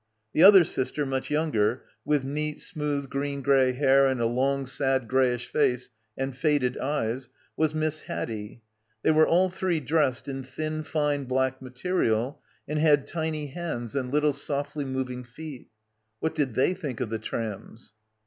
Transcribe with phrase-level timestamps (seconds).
[0.33, 5.07] The other sister, much younger, with neat smooth green grey hair and a long sad
[5.07, 8.63] greyish face and faded eyes, was Miss Haddie.
[9.03, 14.11] They were all three dressed in thin fine black material and had tiny hands and
[14.11, 15.67] little softly moving feet.
[16.19, 17.93] What did they think of the trams?